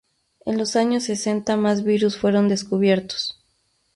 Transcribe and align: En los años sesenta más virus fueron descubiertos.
En 0.47 0.57
los 0.57 0.75
años 0.77 1.03
sesenta 1.03 1.57
más 1.57 1.83
virus 1.83 2.17
fueron 2.17 2.49
descubiertos. 2.49 3.37